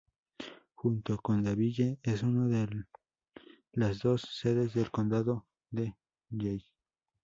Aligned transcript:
Junto 0.73 1.17
con 1.19 1.43
Danville, 1.43 1.99
es 2.01 2.23
una 2.23 2.47
de 2.47 2.67
las 3.73 3.99
dos 3.99 4.23
sedes 4.33 4.73
del 4.73 4.89
Condado 4.89 5.45
de 5.69 5.95
Yell. 6.31 6.63